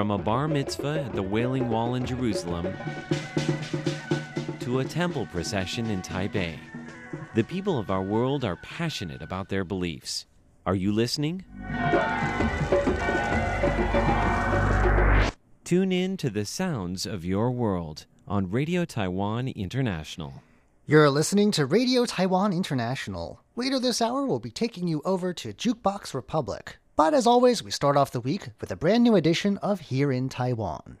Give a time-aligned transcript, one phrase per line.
[0.00, 2.74] From a bar mitzvah at the Wailing Wall in Jerusalem
[4.60, 6.58] to a temple procession in Taipei,
[7.34, 10.24] the people of our world are passionate about their beliefs.
[10.64, 11.44] Are you listening?
[15.64, 20.42] Tune in to the sounds of your world on Radio Taiwan International.
[20.86, 23.42] You're listening to Radio Taiwan International.
[23.54, 26.79] Later this hour, we'll be taking you over to Jukebox Republic.
[27.00, 30.12] But as always, we start off the week with a brand new edition of Here
[30.12, 30.98] in Taiwan.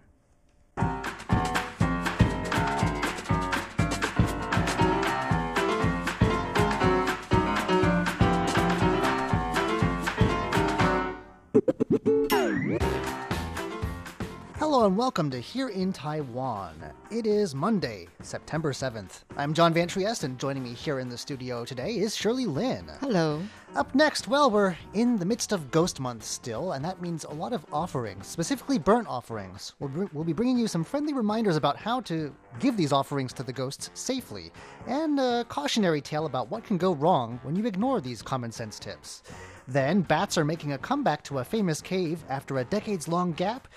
[14.60, 16.74] Hello and welcome to Here in Taiwan.
[17.10, 19.20] It is Monday, September 7th.
[19.38, 22.84] I'm John Van Trieste, and joining me here in the studio today is Shirley Lin.
[23.00, 23.40] Hello.
[23.74, 27.30] Up next, well, we're in the midst of Ghost Month still, and that means a
[27.30, 29.72] lot of offerings, specifically burnt offerings.
[29.78, 33.32] We'll, br- we'll be bringing you some friendly reminders about how to give these offerings
[33.34, 34.52] to the ghosts safely,
[34.86, 38.78] and a cautionary tale about what can go wrong when you ignore these common sense
[38.78, 39.22] tips.
[39.66, 43.68] Then, bats are making a comeback to a famous cave after a decades long gap.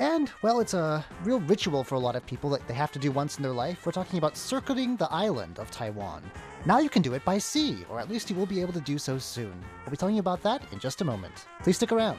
[0.00, 2.98] And, well, it's a real ritual for a lot of people that they have to
[2.98, 3.84] do once in their life.
[3.84, 6.22] We're talking about circuiting the island of Taiwan.
[6.64, 8.80] Now you can do it by sea, or at least you will be able to
[8.80, 9.52] do so soon.
[9.84, 11.44] We'll be telling you about that in just a moment.
[11.62, 12.16] Please stick around.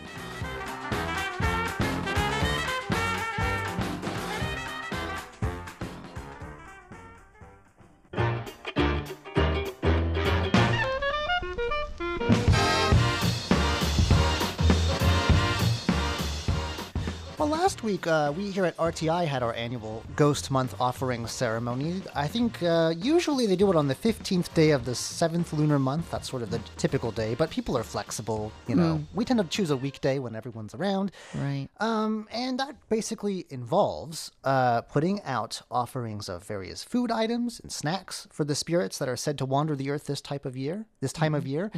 [17.82, 22.04] Last week uh, we here at RTI had our annual Ghost Month offering ceremony.
[22.14, 25.80] I think uh, usually they do it on the 15th day of the seventh lunar
[25.80, 26.12] month.
[26.12, 28.52] That's sort of the typical day, but people are flexible.
[28.68, 31.12] You know, we tend to choose a weekday when everyone's around.
[31.34, 31.70] Right.
[31.80, 38.28] Um, and that basically involves uh, putting out offerings of various food items and snacks
[38.32, 41.14] for the spirits that are said to wander the earth this type of year, this
[41.14, 41.72] time of year.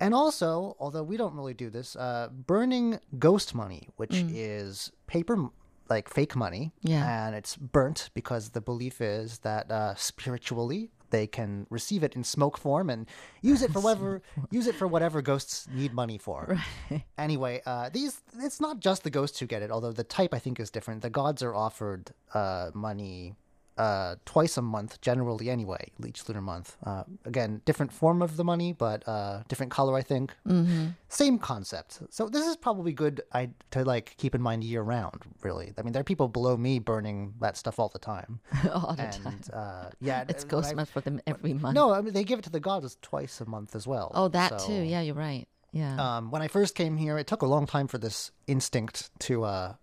[0.00, 5.50] And also, although we don't really do this, uh, burning ghost money, which is paper,
[5.88, 6.72] like fake money.
[6.82, 7.26] Yeah.
[7.26, 12.22] And it's burnt because the belief is that uh, spiritually they can receive it in
[12.24, 13.06] smoke form and
[13.40, 16.58] use it for whatever use it for whatever ghosts need money for.
[17.18, 20.38] Anyway, uh, these it's not just the ghosts who get it, although the type I
[20.38, 21.02] think is different.
[21.02, 23.34] The gods are offered uh, money
[23.78, 26.76] uh, twice a month, generally anyway, each lunar month.
[26.84, 30.34] Uh, again, different form of the money, but uh, different color, I think.
[30.46, 30.88] Mm-hmm.
[31.08, 32.00] Same concept.
[32.10, 35.22] So this is probably good I, to like keep in mind year round.
[35.42, 38.40] Really, I mean, there are people below me burning that stuff all the time.
[38.72, 39.40] All the and time.
[39.52, 41.74] uh, yeah, It's ghost month for them every month.
[41.74, 44.10] No, I mean they give it to the gods twice a month as well.
[44.14, 44.82] Oh, that So- too.
[44.82, 45.46] Yeah, you're right.
[45.70, 45.96] Yeah.
[46.16, 49.44] um, when I first came here, it took a long time for this instinct to
[49.44, 49.74] uh,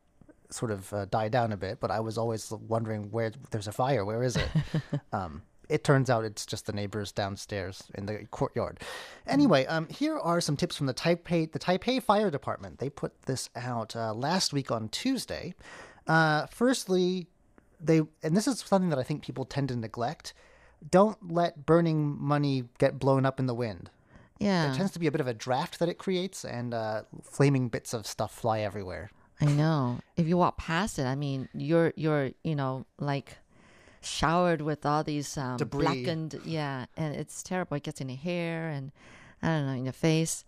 [0.56, 3.72] sort of uh, die down a bit, but I was always wondering where there's a
[3.72, 4.50] fire, where is it?
[5.14, 8.80] um, it turns out it's just the neighbors downstairs in the courtyard.
[9.28, 12.80] Anyway, um, here are some tips from the Taipei the Taipei Fire Department.
[12.80, 15.56] They put this out uh, last week on Tuesday.
[16.08, 17.28] Uh, firstly,
[17.80, 20.34] they and this is something that I think people tend to neglect.
[20.90, 23.90] Don't let burning money get blown up in the wind.
[24.40, 24.68] yeah.
[24.68, 27.70] There tends to be a bit of a draft that it creates, and uh, flaming
[27.70, 29.10] bits of stuff fly everywhere.
[29.42, 30.00] I know.
[30.16, 33.38] If you walk past it, I mean, you're you're you know like
[34.02, 35.86] showered with all these um, Debris.
[35.86, 36.40] blackened.
[36.46, 37.78] Yeah, and it's terrible.
[37.78, 38.92] It gets in your hair and
[39.42, 40.46] I don't know in your face.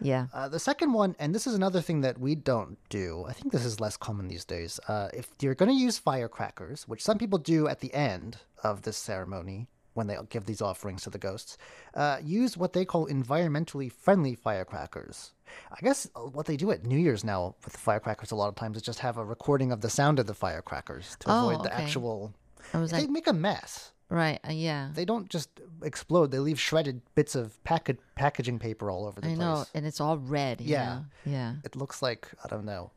[0.00, 0.26] Yeah.
[0.34, 3.24] Uh, the second one, and this is another thing that we don't do.
[3.28, 4.78] I think this is less common these days.
[4.88, 8.82] Uh, if you're going to use firecrackers, which some people do at the end of
[8.82, 9.66] this ceremony
[9.98, 11.58] when they give these offerings to the ghosts,
[11.94, 15.32] uh, use what they call environmentally friendly firecrackers.
[15.70, 18.48] I guess uh, what they do at New Year's now with the firecrackers a lot
[18.48, 21.50] of times is just have a recording of the sound of the firecrackers to Oh,
[21.50, 21.82] avoid the okay.
[21.82, 22.32] actual.
[22.72, 23.92] I was they like, make a mess.
[24.10, 24.38] right.
[24.46, 24.90] Uh, yeah.
[24.94, 25.48] They don't just
[25.82, 26.30] explode.
[26.30, 29.38] They leave shredded bits of packet packaging paper all over the I place.
[29.38, 30.60] know, and it's all red.
[30.60, 30.84] Yeah.
[30.84, 31.04] know?
[31.24, 31.54] Yeah.
[31.64, 32.90] It looks like I don't know.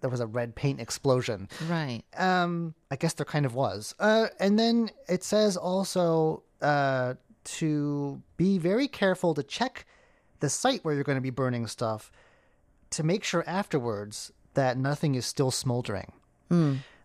[0.00, 1.48] There was a red paint explosion.
[1.68, 2.02] Right.
[2.16, 3.94] Um, I guess there kind of was.
[3.98, 7.14] Uh, and then it says also uh,
[7.44, 9.86] to be very careful to check
[10.40, 12.10] the site where you're going to be burning stuff
[12.90, 16.12] to make sure afterwards that nothing is still smoldering.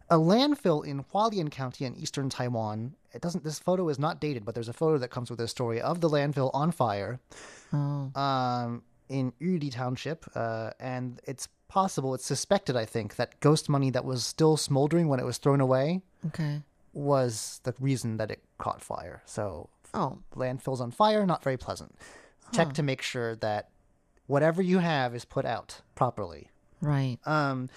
[0.10, 2.96] A landfill in Hualien County in eastern Taiwan.
[3.14, 3.44] It doesn't.
[3.44, 6.02] This photo is not dated, but there's a photo that comes with this story of
[6.02, 7.20] the landfill on fire
[7.74, 8.12] Oh.
[8.20, 13.90] um, in Yuli Township, uh, and it's possible, it's suspected, I think, that ghost money
[13.92, 16.62] that was still smoldering when it was thrown away Okay.
[16.94, 19.22] was the reason that it caught fire.
[19.26, 20.20] So Oh.
[20.36, 21.96] landfills on fire, not very pleasant.
[22.52, 23.70] Check to make sure that
[24.28, 26.50] whatever you have is put out properly.
[26.82, 27.18] Right.
[27.26, 27.70] Um,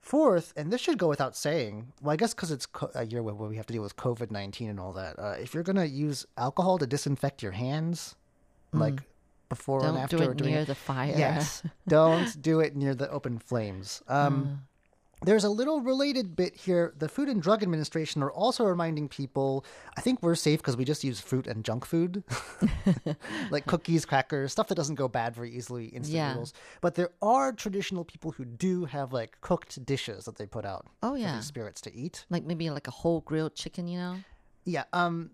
[0.00, 3.22] Fourth, and this should go without saying, well, I guess because it's co- a year
[3.22, 5.76] where we have to deal with COVID 19 and all that, uh, if you're going
[5.76, 8.16] to use alcohol to disinfect your hands,
[8.72, 9.02] like
[9.50, 9.92] before and Mm.
[9.94, 11.14] Don't after do it during near the fire.
[11.16, 11.62] Yes.
[11.88, 14.02] Don't do it near the open flames.
[14.08, 14.62] Um,
[15.22, 16.94] There's a little related bit here.
[16.96, 19.66] The Food and Drug Administration are also reminding people
[19.98, 22.24] I think we're safe because we just use fruit and junk food,
[23.50, 26.28] like cookies, crackers, stuff that doesn't go bad very easily, instant Yeah.
[26.30, 26.54] noodles.
[26.80, 30.86] But there are traditional people who do have like cooked dishes that they put out
[31.02, 31.36] Oh for yeah.
[31.36, 32.24] these spirits to eat.
[32.30, 34.16] Like maybe like a whole grilled chicken, you know?
[34.64, 34.84] Yeah.
[34.94, 35.32] Um,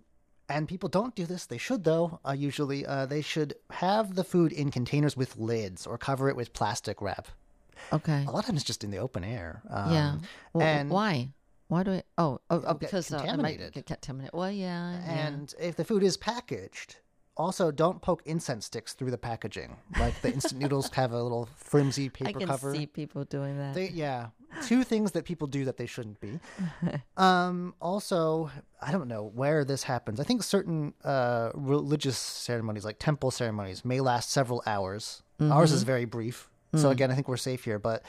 [0.48, 1.46] and people don't do this.
[1.46, 2.20] They should, though.
[2.26, 6.36] Uh, usually, uh, they should have the food in containers with lids or cover it
[6.36, 7.28] with plastic wrap.
[7.92, 8.24] Okay.
[8.26, 9.62] A lot of times, just in the open air.
[9.70, 10.16] Um, yeah.
[10.52, 11.30] Well, and why?
[11.68, 12.02] Why do I?
[12.16, 13.72] Oh, oh, oh because uh, it might contaminated.
[13.72, 14.34] get contaminated.
[14.34, 14.92] Well, yeah.
[14.92, 15.26] yeah.
[15.26, 16.96] And if the food is packaged,
[17.36, 19.76] also don't poke incense sticks through the packaging.
[19.98, 22.74] Like the instant noodles have a little flimsy I paper can cover.
[22.74, 23.74] see people doing that.
[23.74, 24.28] They, yeah,
[24.64, 26.38] two things that people do that they shouldn't be.
[27.16, 28.50] Um, also,
[28.82, 30.20] I don't know where this happens.
[30.20, 35.22] I think certain uh, religious ceremonies, like temple ceremonies, may last several hours.
[35.40, 37.78] Ours is very brief, so again, I think we're safe here.
[37.78, 38.02] But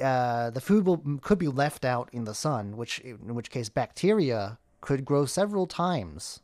[0.00, 3.68] uh, the food will could be left out in the sun, which in which case
[3.68, 6.40] bacteria could grow several times.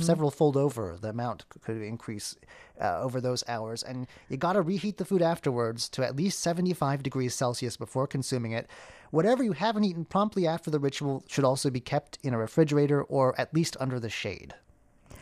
[0.00, 2.36] Several fold over the amount could increase
[2.80, 6.40] uh, over those hours, and you got to reheat the food afterwards to at least
[6.40, 8.68] 75 degrees Celsius before consuming it.
[9.10, 13.02] Whatever you haven't eaten promptly after the ritual should also be kept in a refrigerator
[13.02, 14.54] or at least under the shade.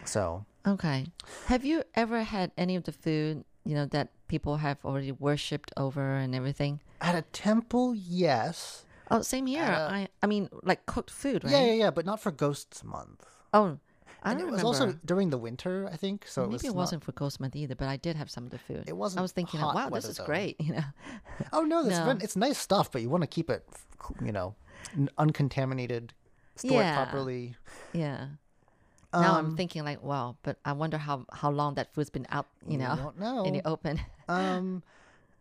[0.05, 1.07] So, Okay.
[1.47, 5.73] Have you ever had any of the food, you know, that people have already worshipped
[5.77, 6.81] over and everything?
[7.01, 8.85] at a temple, yes.
[9.11, 9.63] Oh, same here.
[9.63, 11.53] Uh, I I mean, like cooked food, right?
[11.53, 13.25] Yeah, yeah, yeah, but not for Ghosts Month.
[13.55, 13.79] Oh,
[14.27, 14.67] I and it was remember.
[14.67, 16.27] also during the winter, I think.
[16.27, 18.45] So Maybe it was not- wasn't for Ghost Month either, but I did have some
[18.45, 18.85] of the food.
[18.87, 20.27] It wasn't I was thinking, wow, this is though.
[20.27, 20.57] great.
[20.67, 20.85] You know.
[21.53, 22.19] Oh no, that's No.
[22.21, 23.65] it's nice stuff, but you want to keep it,
[24.21, 24.55] you know,
[25.17, 26.13] uncontaminated,
[26.57, 26.97] stored Yeah.
[27.05, 27.57] properly.
[27.93, 28.27] Yeah.
[29.13, 32.27] Now Um, I'm thinking like, wow, but I wonder how how long that food's been
[32.29, 33.45] out, you know, know.
[33.49, 34.01] in the open.
[34.29, 34.83] Um,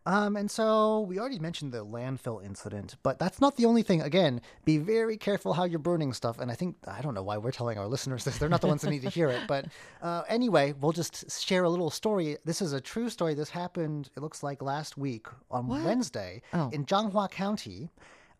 [0.05, 4.01] um, and so we already mentioned the landfill incident, but that's not the only thing.
[4.01, 6.39] Again, be very careful how you're burning stuff.
[6.39, 8.67] And I think I don't know why we're telling our listeners this; they're not the
[8.67, 9.41] ones that need to hear it.
[9.47, 9.65] But
[10.01, 12.37] uh, anyway, we'll just share a little story.
[12.45, 13.33] This is a true story.
[13.33, 14.09] This happened.
[14.15, 16.69] It looks like last week on Wednesday Oh.
[16.71, 17.89] in Zhanghua County.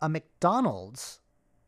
[0.02, 1.20] A McDonald's,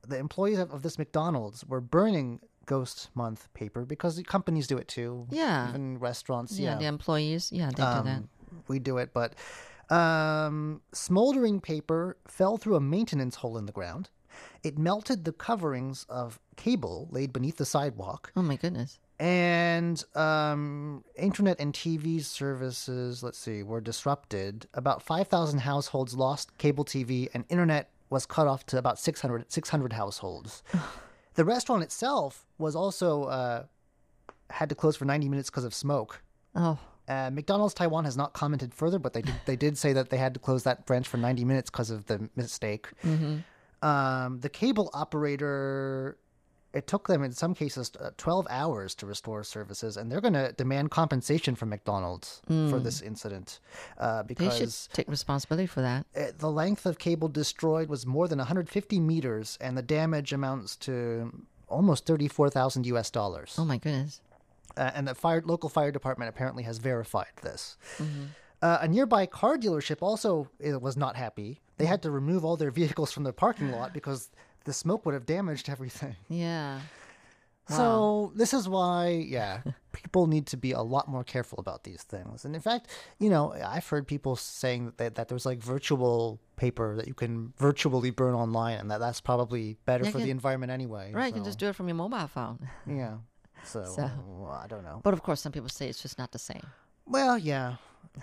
[0.08, 4.88] the employees of, of this McDonald's were burning Ghost Month paper because companies do it
[4.88, 5.26] too.
[5.32, 5.70] Yeah.
[5.70, 6.60] even restaurants.
[6.60, 8.06] yeah, yeah the employees, yeah, they do that.
[8.06, 8.30] um,
[8.68, 9.34] we do it, but
[9.90, 14.10] um, smoldering paper fell through a maintenance hole in the ground.
[14.64, 19.00] It melted the coverings of cable laid beneath the sidewalk, Oh my goodness.
[19.20, 24.68] and um, internet and TV services, let's see, were disrupted.
[24.76, 29.94] About 5,000 households lost cable TV, and internet was cut off to about 600, 600
[29.94, 30.62] households.
[31.34, 33.64] the restaurant itself was also uh,
[34.52, 36.22] had to close for 90 minutes because of smoke.
[36.56, 40.10] Oh, Uh, McDonald's Taiwan has not commented further, but they did, they did say that
[40.10, 42.88] they had to close that branch for 90 minutes because of the mistake.
[43.82, 46.18] Um, the cable operator,
[46.74, 50.34] it took them in some cases uh, 12 hours to restore services, and they're going
[50.34, 53.60] to demand compensation from McDonald's for this incident
[54.00, 56.06] uh, they should take responsibility for that.
[56.16, 60.76] uh, the length of cable destroyed was more than 150 meters, and the damage amounts
[60.76, 61.32] to
[61.70, 64.22] almost 34,000 US dollars Oh my goodness.
[64.78, 67.78] Uh, and the fire local fire department apparently has verified this.
[68.62, 71.62] Uh, a nearby car dealership also uh, was not happy.
[71.78, 74.32] They had to remove all their vehicles from the parking lot because
[74.66, 76.16] the smoke would have damaged everything.
[76.30, 76.80] Yeah.
[77.70, 79.60] So this is why, yeah,
[79.92, 82.46] people need to be a lot more careful about these things.
[82.46, 82.88] And in fact,
[83.20, 87.52] you know, I've heard people saying that, that there's like virtual paper that you can
[87.58, 91.12] virtually burn online, and that that's probably better Yeah, for you the environment anyway.
[91.14, 92.70] Right, you can just do it from your mobile phone.
[92.88, 93.18] yeah.
[93.64, 95.02] So, So- well, I don't know.
[95.04, 96.66] But of course, some people say it's just not the same.
[97.06, 97.76] Well, yeah,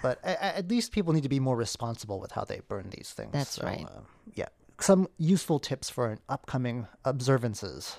[0.02, 2.90] but a- a- at least people need to be more responsible with how they burn
[2.90, 3.32] these things.
[3.32, 3.86] That's right.
[3.86, 4.00] Uh,
[4.34, 4.48] yeah,
[4.78, 7.96] some useful tips for an upcoming observances.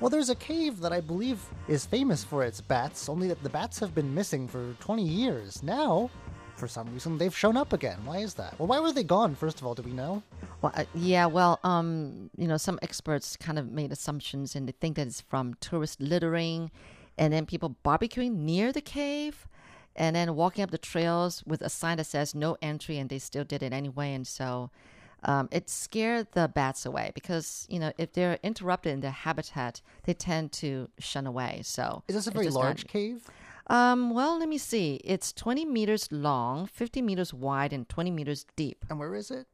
[0.00, 1.38] Well, there's a cave that I believe
[1.68, 5.62] is famous for its bats, only that the bats have been missing for 20 years.
[5.62, 6.08] Now,
[6.56, 7.98] for some reason, they've shown up again.
[8.06, 8.58] Why is that?
[8.58, 9.74] Well, why were they gone, first of all?
[9.74, 10.22] Do we know?
[10.62, 14.72] Well, uh, yeah, well, um, you know, some experts kind of made assumptions and they
[14.72, 16.70] think that it's from tourist littering
[17.18, 19.46] and then people barbecuing near the cave
[19.94, 23.18] and then walking up the trails with a sign that says no entry and they
[23.18, 24.14] still did it anyway.
[24.14, 24.70] And so
[25.24, 29.80] um, it scared the bats away because you know if they're interrupted in their habitat,
[30.04, 31.60] they tend to shun away.
[31.64, 33.28] So Is this a very just not- large cave?
[33.66, 35.00] um, well, let me see.
[35.04, 38.84] It's 20 meters long, 50 meters wide, and 20 meters deep.
[38.88, 39.46] And where is it?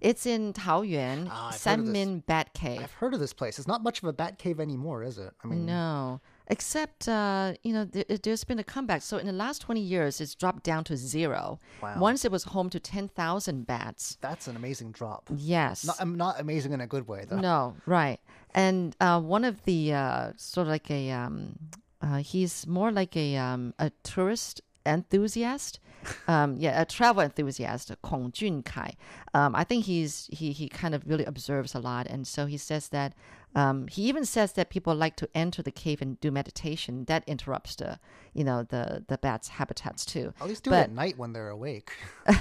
[0.00, 1.94] It's in Taoyuan, Ah, I've heard of this.
[1.94, 2.80] Sanmin Bat Cave.
[2.82, 3.58] I've heard of this place.
[3.58, 5.30] It's not much of a bat cave anymore, is it?
[5.44, 6.20] I mean, No,
[6.50, 9.02] except uh, you know there, there's been a comeback.
[9.02, 11.58] So in the last 20 years, it's dropped down to zero.
[11.82, 11.98] Wow.
[11.98, 14.18] Once it was home to 10,000 bats.
[14.20, 15.28] that's an amazing drop.
[15.34, 15.84] Yes.
[15.84, 17.38] Not, um, not amazing in a good way, though.
[17.38, 18.20] No, right.
[18.54, 21.58] And uh, one of the uh, sort of like a um,
[22.02, 25.80] uh, he's more like a um, a tourist enthusiast.
[26.26, 28.94] Um, yeah, a travel enthusiast, Kong Junkai.
[29.34, 32.56] Um, I think he's he he kind of really observes a lot, and so he
[32.56, 33.12] says that
[33.54, 37.04] um, he even says that people like to enter the cave and do meditation.
[37.06, 37.98] That interrupts the
[38.32, 40.32] you know the the bats' habitats too.
[40.40, 41.92] At least do But- it at night when they're awake.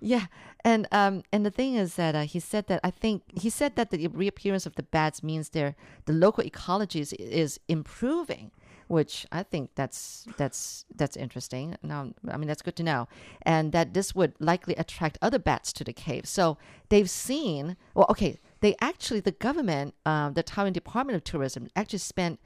[0.00, 0.26] Yeah,
[0.64, 3.76] and um, and the thing is that uh, he said that I think he said
[3.76, 5.76] that the reappearance of the bats means their
[6.06, 8.50] the local ecology is, is improving,
[8.88, 11.76] which I think that's that's that's interesting.
[11.82, 13.08] Now, I mean that's good to know,
[13.42, 16.26] and that this would likely attract other bats to the cave.
[16.26, 17.76] So they've seen.
[17.94, 22.40] Well, okay, they actually the government, um, the Taiwan Department of Tourism, actually spent.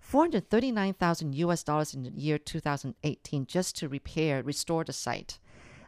[0.00, 5.38] 439,000 US dollars in the year 2018 just to repair, restore the site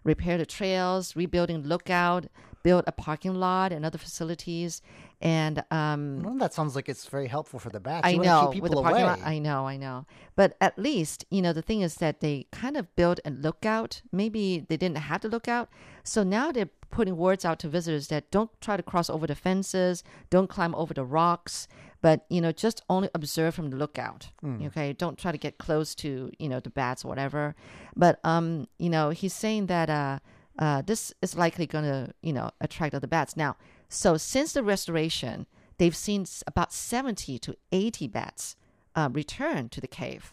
[0.06, 2.26] repair the trails, rebuilding lookout,
[2.62, 4.80] build a parking lot and other facilities.
[5.20, 8.06] And um, Well, that sounds like it's very helpful for the bats.
[8.06, 9.10] I You know keep with the people parking away.
[9.18, 9.26] lot.
[9.26, 10.06] I know, I know.
[10.36, 14.02] But at least you know the thing is that they kind of built a lookout.
[14.12, 15.68] Maybe they didn't have the lookout,
[16.04, 19.34] so now they're putting words out to visitors that don't try to cross over the
[19.34, 21.68] fences, don't climb over the rocks,
[22.00, 24.30] but you know just only observe from the lookout.
[24.66, 27.54] Okay, don't try to get close to you know the bats or whatever.
[27.94, 30.18] But um, you know he's saying that uh,
[30.58, 33.56] uh, this is likely going to you know attract other bats now.
[33.88, 35.46] So since the restoration,
[35.78, 38.56] they've seen about 70 to 80 bats
[38.94, 40.32] uh, return to the cave.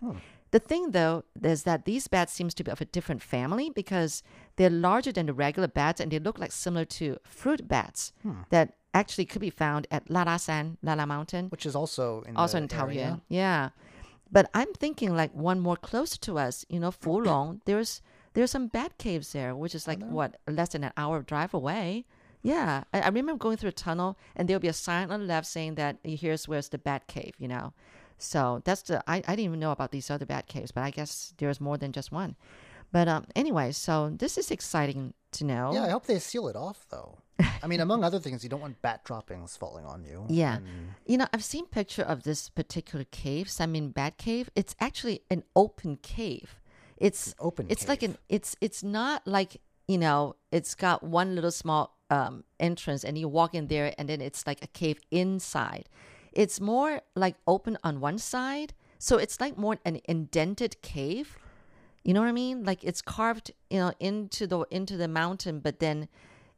[0.53, 4.22] The thing, though, is that these bats seems to be of a different family because
[4.55, 8.41] they're larger than the regular bats and they look like similar to fruit bats hmm.
[8.51, 12.67] that actually could be found at Lalashan, Lala Mountain, Which is also in also in
[12.67, 13.22] Taoyuan.
[13.29, 13.69] Yeah.
[14.31, 18.03] But I'm thinking like one more closer to us, you know, Fulong, there's
[18.36, 21.55] there's some bat caves there, which is oh, like what, less than an hour drive
[21.55, 22.05] away.
[22.43, 22.83] Yeah.
[22.93, 25.48] I, I remember going through a tunnel and there'll be a sign on the left
[25.48, 27.74] saying that here's where's the bat cave, you know.
[28.24, 30.92] So that's the I, I didn't even know about these other bat caves, but I
[30.92, 32.36] guess there's more than just one.
[32.92, 35.72] But um anyway, so this is exciting to know.
[35.74, 37.18] Yeah, I hope they seal it off, though.
[37.63, 40.25] I mean, among other things, you don't want bat droppings falling on you.
[40.30, 40.58] Yeah.
[40.58, 44.50] And You know, I've seen picture of this particular cave, I mean, Bat Cave.
[44.56, 46.60] It's actually an open cave.
[46.98, 51.51] It's open It's like an it's it's not like, you know, it's got one little
[51.51, 55.89] small um entrance and you walk in there and then it's like a cave inside.
[56.36, 58.74] It's more like open on one side.
[59.00, 61.38] So it's like more an indented cave.
[62.04, 62.63] You know what I mean?
[62.63, 66.08] Like it's carved, you know, into the into the mountain, but then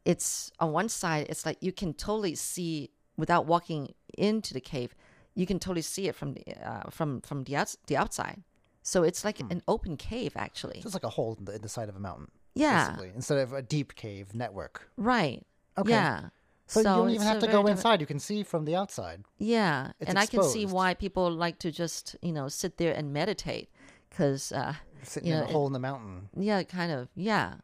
[0.04, 1.26] it's on one side.
[1.28, 4.94] It's like you can totally see without walking into the cave.
[5.34, 8.42] You can totally see it from the uh, from from the outs- the outside.
[8.82, 9.50] So it's like Hmm.
[9.50, 10.78] an open cave, actually.
[10.84, 12.30] It's like a hole in the, in the side of a mountain.
[12.54, 12.86] Yeah.
[12.90, 14.88] Basically, instead of a deep cave network.
[14.96, 15.44] Right.
[15.76, 15.90] Okay.
[15.90, 16.28] Yeah.
[16.68, 18.00] So, you don't even have to go inside.
[18.00, 19.24] You can see from the outside.
[19.38, 22.92] Yeah, It's and I can see why people like to just you know sit there
[22.92, 23.68] and meditate,
[24.10, 26.28] because uh, Sitting you in know, a it- hole in the mountain.
[26.36, 27.54] yeah, kind of, yeah.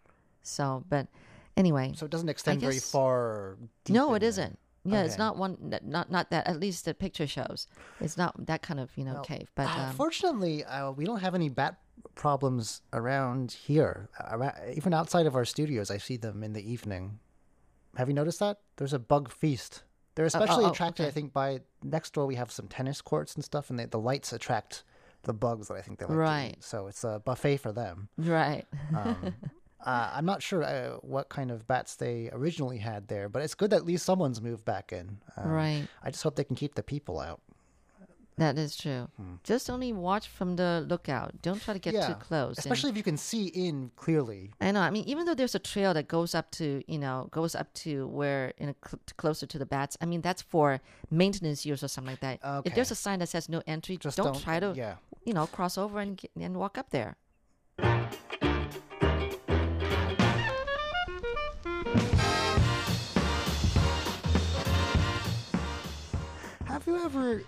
[0.42, 1.08] So, but
[1.56, 3.56] anyway, So it doesn't extend very far.
[3.84, 4.58] deep no, in it isn't.
[4.84, 6.46] Yeah, it's not one, not not that.
[6.48, 7.68] At least the picture shows
[8.00, 9.48] it's not that kind of you know Well, cave.
[9.54, 11.78] But Uh, um, fortunately, uh, we don't have any bat
[12.16, 14.08] problems around here.
[14.18, 17.20] Ara- Even outside of our studios, I see them in the evening.
[17.96, 18.58] Have you noticed that?
[18.76, 19.82] There's a bug feast.
[20.14, 23.44] They're especially oh, attracted, I think, by next door we have some tennis courts and
[23.44, 24.84] stuff, and they, the lights attract
[25.22, 26.54] the bugs that I think they like to Right.
[26.58, 26.64] eat.
[26.64, 28.08] So it's a buffet for them.
[28.18, 29.34] right, Um,
[29.86, 33.54] uh, I'm not sure uh, what kind of bats they originally had there, but it's
[33.54, 35.18] good that at least someone's moved back in.
[35.36, 35.86] Um, right.
[36.02, 37.40] I just hope they can keep the people out.
[38.38, 39.08] That is true.
[39.16, 39.34] Hmm.
[39.44, 41.42] Just only watch from the lookout.
[41.42, 42.56] Don't try to get too close.
[42.56, 44.50] and- Especially if you can see in clearly.
[44.60, 44.80] I know.
[44.80, 47.72] I mean, even though there's a trail that goes up to, you know, goes up
[47.74, 49.98] to where, you know, cl- closer to the bats.
[50.00, 52.40] I mean, that's for maintenance use or something like that.
[52.64, 54.96] If there's a sign that says no entry, Just don't, don't- try to, yeah.
[55.24, 57.16] you know, cross over and get, and walk up there.
[66.66, 67.42] Have you ever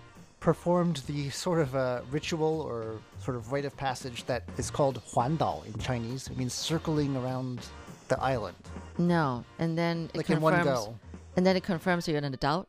[0.45, 5.01] performed the sort of uh, ritual or sort of rite of passage that is called
[5.11, 6.27] Huandao in Chinese?
[6.27, 7.65] It means circling around
[8.09, 8.55] the island.
[8.99, 10.85] No, and then it Like in one confirms.
[10.85, 10.99] go.
[11.35, 12.67] And then it confirms you're an adult.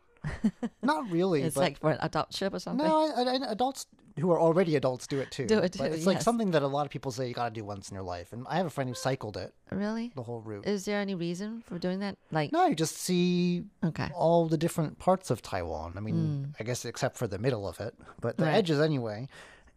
[0.83, 1.43] Not really.
[1.47, 2.87] It's like for an adult trip or something.
[2.89, 3.85] no, I, I, adults
[4.19, 5.47] who are already adults do it too.
[5.47, 7.49] Do it But too, it's like something that a lot of people say you got
[7.49, 8.33] to do once in your life.
[8.33, 10.13] And I have a friend who cycled it Really?
[10.17, 10.67] the whole route.
[10.67, 12.17] Is there any reason for doing that?
[12.31, 14.09] Like, no, you just see okay.
[14.15, 15.95] all the different parts of Taiwan.
[15.97, 18.45] I mean, I guess except for the middle of it, but the.
[18.45, 18.55] Right.
[18.55, 19.29] edges anyway.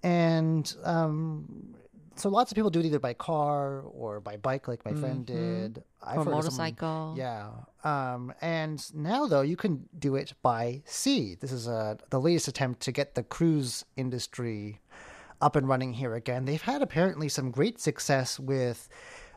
[0.04, 1.76] And um,
[2.20, 5.26] so lots of people do it either by car or by bike, like my friend
[5.26, 5.74] did.
[5.76, 5.80] Mm-hmm.
[6.08, 7.16] Or of someone- motorcycle.
[7.18, 7.50] yeah.
[7.84, 11.36] Um, and now though, you can do it by sea.
[11.40, 14.80] This is uh, the latest attempt to get the cruise industry
[15.42, 16.46] up and running here again.
[16.46, 18.90] They've had apparently some great success with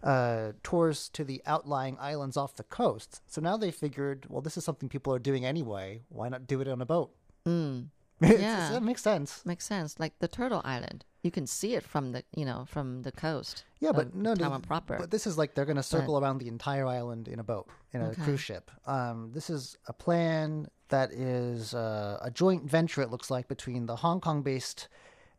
[0.02, 3.22] uh, tours to the outlying islands off the coast.
[3.28, 6.02] So now they figured, well, this is something people are doing anyway.
[6.08, 7.12] Why not do it on a boat?
[7.46, 7.86] Mm.
[8.20, 8.70] Yeah.
[8.70, 9.44] that makes sense.
[9.44, 9.98] Makes sense.
[9.98, 11.04] Like the Turtle Island.
[11.22, 13.64] You can see it from the, you know, from the coast.
[13.78, 14.96] Yeah, but no, no, proper.
[14.98, 17.68] But this is like they're going to circle around the entire island in a boat,
[17.92, 18.22] in a Okay.
[18.22, 18.70] cruise ship.
[18.86, 23.02] Um, this is a plan that is uh, a joint venture.
[23.02, 24.88] It looks like between the Hong Kong-based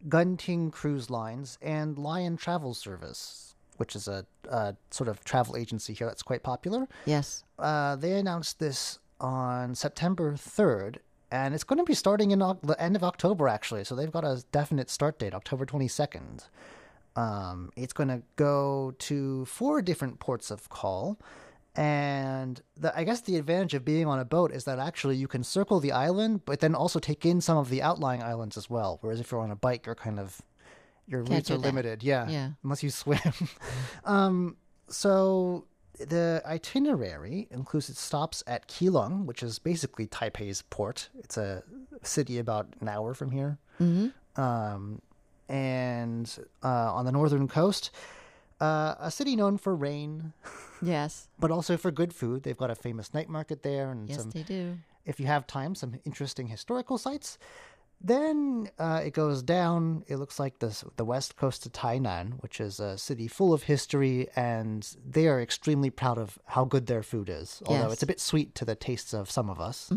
[0.08, 5.94] Genting Cruise Lines and Lion Travel Service, which is a, a sort of travel agency
[5.94, 6.88] here that's quite popular.
[7.06, 7.44] yes.
[7.60, 10.98] Uh, they announced this on September 3rd,
[11.34, 13.84] and it's going to be starting in the end of October, actually.
[13.84, 16.48] So they've got a definite start date, October 22nd.
[17.16, 21.18] Um, it's going to go to four different ports of call.
[21.76, 25.28] And the, I guess the advantage of being on a boat is that actually you
[25.28, 28.70] can circle the island, but then also take in some of the outlying islands as
[28.70, 29.00] well.
[29.02, 30.40] Whereas if you're on a bike, you're kind of
[31.08, 31.66] your Can't routes are that.
[31.66, 32.04] limited.
[32.04, 32.50] Yeah, Yeah.
[32.64, 33.20] unless you swim.
[34.06, 34.56] um,
[34.88, 35.66] so
[36.00, 41.10] the itinerary includes stops at Keelung, which is basically Taipei's port.
[41.20, 41.64] It's a
[42.02, 43.58] city about an hour from here.
[43.80, 44.42] Mm-hmm.
[44.42, 45.02] Um,
[45.50, 47.92] and uh, on the northern coast,
[48.60, 50.34] uh, a city known for rain,
[50.82, 51.28] Yes.
[51.40, 52.44] but also for good food.
[52.44, 54.78] They've got a famous night market there, and Yes, some, they do.
[55.06, 57.38] if you have time, some interesting historical sites.
[58.06, 60.04] Then uh, it goes down.
[60.08, 63.64] It looks like the the west coast of Tainan, which is a city full of
[63.64, 67.62] history, and they are extremely proud of how good their food is.
[67.66, 67.84] Although Yes.
[67.84, 67.94] Mm-hmm.
[67.94, 69.90] it's a bit sweet to the tastes of some of us.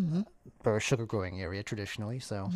[0.63, 2.51] They're a sugar growing area traditionally, so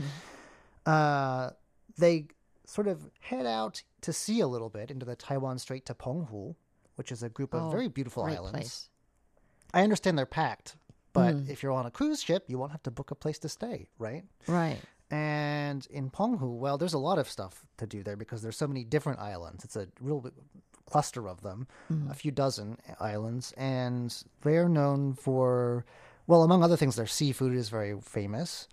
[0.87, 1.51] uh,
[1.99, 2.29] they
[2.65, 6.55] sort of head out to sea a little bit into the Taiwan Strait to Penghu,
[6.95, 8.53] which is a group of Oh, very beautiful islands.
[8.53, 8.89] place.
[9.75, 10.77] I understand they're packed,
[11.13, 11.49] but Mm.
[11.49, 13.89] if you're on a cruise ship, you won't have to book a place to stay,
[13.99, 14.25] right?
[14.47, 14.81] Right.
[15.11, 18.69] And in Penghu, well, there's a lot of stuff to do there because there's so
[18.69, 19.65] many different islands.
[19.65, 20.25] It's a real
[20.87, 21.67] cluster of them,
[22.09, 25.85] a few dozen islands, and they're known for,
[26.27, 28.69] well, among other things, their seafood is very famous,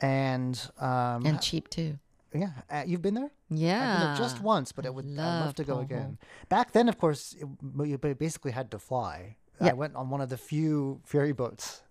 [0.00, 1.98] and um, And cheap too.
[2.34, 3.30] yeah, uh, you've been there.
[3.50, 3.92] I've Yeah.
[3.92, 6.18] been there just once, but I would I'd love love to go again.
[6.48, 9.36] Back then, of course, you basically had to fly.
[9.60, 9.72] I Yeah.
[9.74, 11.81] went on one of the few ferry boats.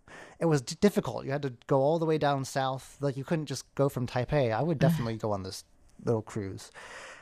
[0.42, 1.24] It was d- difficult.
[1.26, 2.98] You had to go all the way down south.
[3.00, 4.52] Like you couldn't just go from Taipei.
[4.54, 5.64] I would definitely go on this
[6.04, 6.72] little cruise.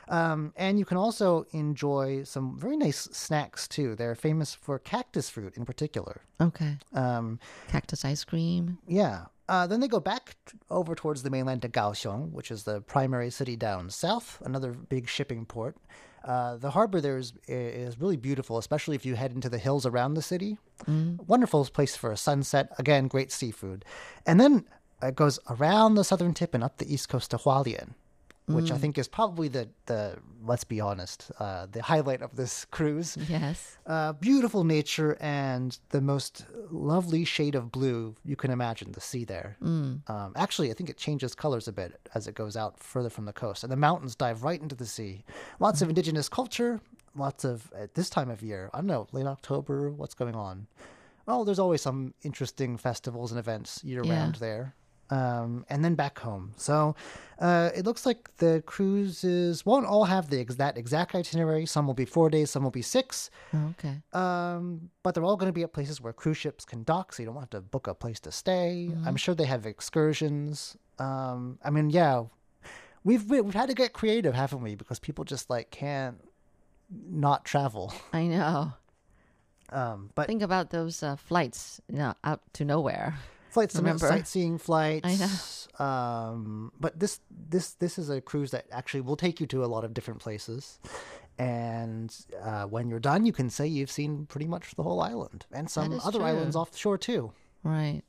[0.08, 3.94] Um, and you can also enjoy some very nice snacks too.
[3.94, 6.22] They're famous for cactus fruit in particular.
[6.40, 6.78] Okay.
[6.94, 8.78] Um, Cactus ice cream.
[8.88, 9.26] yeah.
[9.48, 12.80] Uh, then they go back t- over towards the mainland to Kaohsiung, which is the
[12.82, 15.76] primary city down south, another big shipping port.
[16.24, 19.86] Uh, the harbor there is is really beautiful, especially if you head into the hills
[19.86, 20.58] around the city.
[21.26, 22.68] Wonderful place for a sunset.
[22.78, 23.84] Again, great seafood.
[24.26, 24.64] And then
[25.02, 27.94] it goes around the southern tip and up the east coast to Hualien,
[28.54, 32.64] which I think is probably the, the let's be honest, uh, the highlight of this
[32.66, 33.16] cruise.
[33.28, 33.78] Yes.
[33.86, 39.24] Uh, beautiful nature and the most lovely shade of blue you can imagine the sea
[39.24, 39.56] there.
[39.62, 43.24] Um, actually, I think it changes colors a bit as it goes out further from
[43.26, 45.24] the coast, and the mountains dive right into the sea.
[45.58, 46.80] Lots of indigenous culture,
[47.16, 48.70] lots of at this time of year.
[48.72, 49.90] I don't know, late October.
[49.90, 50.66] What's going on?
[51.28, 54.14] Oh, there's always some interesting festivals and events year Yeah.
[54.20, 54.74] round there.
[55.10, 56.52] Um, and then back home.
[56.56, 56.94] So
[57.40, 61.66] uh, it looks like the cruises won't all have the ex- that exact itinerary.
[61.66, 63.28] Some will be four days, some will be six.
[63.52, 63.96] Oh, okay.
[64.12, 67.22] Um, but they're all going to be at places where cruise ships can dock, so
[67.22, 68.90] you don't have to book a place to stay.
[69.04, 70.76] I'm sure they have excursions.
[71.00, 72.24] Um, I mean, yeah,
[73.02, 74.76] we've we- we've had to get creative, haven't we?
[74.76, 76.18] Because people just like can't
[76.88, 77.92] not travel.
[78.12, 78.72] I know.
[79.72, 83.14] Um, but Think about those uh, flights, you know, out to nowhere.
[83.52, 84.06] Flights, some remember?
[84.06, 85.06] sightseeing flights.
[85.06, 85.84] I know.
[85.84, 89.66] Um, but this this this is a cruise that actually will take you to a
[89.66, 90.78] lot of different places.
[91.38, 95.46] And uh, when you're done, you can say you've seen pretty much the whole island
[95.50, 96.26] and some other true.
[96.26, 97.32] islands off the shore too.
[97.62, 98.02] Right.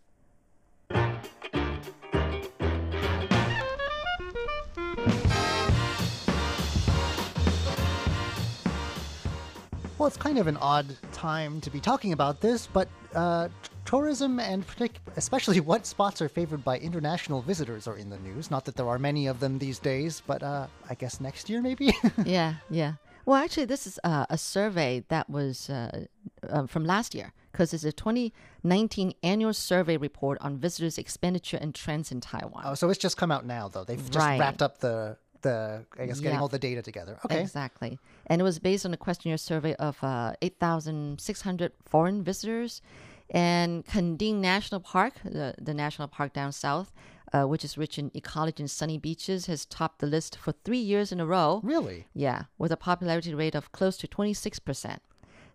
[9.97, 13.49] Well, it's kind of an odd time to be talking about this, but uh,
[13.86, 18.52] tourism and partic- especially what spots are favored by international visitors are in the news.
[18.52, 21.62] Not that there are many of them these days, but uh, I guess next year
[21.62, 21.94] maybe.
[22.26, 22.94] yeah, yeah.
[23.26, 26.06] Well, actually, this is uh, a survey that was uh,
[26.50, 31.76] uh, from last year because it's a 2019 annual survey report on visitors' expenditure and
[31.76, 32.63] trends in Taiwan.
[32.65, 33.84] oh, so it's just come out now, though.
[33.84, 34.39] They've just Right.
[34.39, 36.41] wrapped up the the I guess getting Yeah.
[36.41, 37.17] all the data together.
[37.26, 37.41] Okay.
[37.41, 37.98] Exactly.
[38.28, 42.82] And it was based on a questionnaire survey of uh, 8,600 foreign visitors.
[43.32, 46.91] And Kending National Park, the, the national park down south,
[47.32, 50.80] uh, which is rich in ecology and sunny beaches, has topped the list for three
[50.80, 51.62] years in a row.
[51.63, 52.08] Really?
[52.13, 54.98] Yeah, with a popularity rate of close to 26%.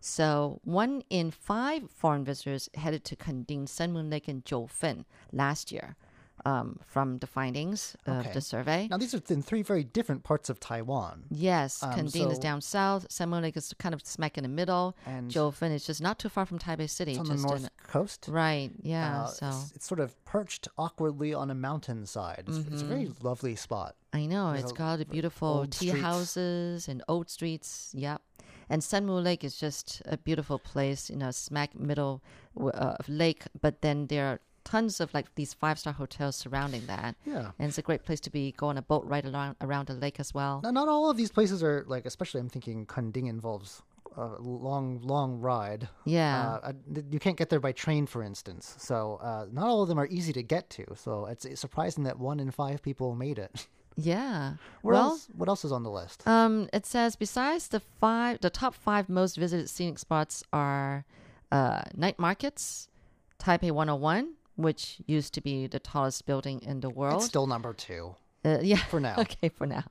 [0.01, 5.73] So, one in five foreign visitors headed to Kending, Sun Moon Lake, and Jiufen last
[5.73, 5.97] year
[6.45, 8.33] um, from the findings of Okay.
[8.33, 8.89] the survey.
[8.91, 11.25] Now these are in three very different parts of Taiwan.
[11.31, 13.07] Yes, Um, Kending is down south.
[13.11, 14.97] Sun Lake is kind of smack in the middle.
[15.07, 17.13] And- Jiufen is just not too far from Taipei City.
[17.13, 18.27] It's on the north coast.
[18.29, 19.23] right, yeah.
[19.23, 22.45] Uh, so it's, it's sort of perched awkwardly on a mountainside.
[22.49, 23.97] It's, it's a very lovely spot.
[24.13, 26.01] I know There's it's a- got beautiful tea streets.
[26.05, 27.93] houses and old streets.
[27.95, 28.21] Yep.
[28.69, 32.21] And Sun Lake is just a beautiful place, you know, smack middle
[32.61, 33.45] uh, of lake.
[33.61, 37.15] But then there are tons of like these five star hotels surrounding that.
[37.25, 37.53] Yeah.
[37.59, 39.95] And it's a great place to be go on a boat ride around around the
[39.95, 40.61] lake as well.
[40.63, 43.83] Now, not all of these places are like, especially I'm thinking Kunding involves
[44.17, 45.89] a long, long ride.
[46.05, 46.59] Yeah.
[46.63, 46.73] Uh, uh,
[47.11, 48.75] you can't get there by train, for instance.
[48.79, 50.85] So uh, not all of them are easy to get to.
[50.97, 53.67] So it's, it's surprising that one in five people made it.
[53.97, 54.55] yeah.
[54.83, 55.29] Where well, else?
[55.37, 56.27] What else is on the list?
[56.27, 61.05] Um, it says besides the five, the top five most visited scenic spots are
[61.53, 62.89] uh, night markets,
[63.39, 67.17] Taipei 101, which used to be the tallest building in the world.
[67.23, 68.15] it's still number two
[68.45, 69.17] uh, yeah, for now.
[69.19, 69.83] okay, for now,